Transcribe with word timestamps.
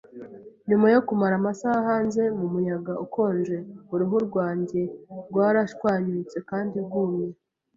Nyuma 0.69 0.87
yo 0.93 0.99
kumara 1.07 1.35
amasaha 1.37 1.79
hanze 1.89 2.21
mumuyaga 2.39 2.93
ukonje, 3.05 3.57
uruhu 3.93 4.17
rwanjye 4.27 4.81
rwarashwanyutse 5.29 6.37
kandi 6.49 6.75
rwumye. 6.85 7.27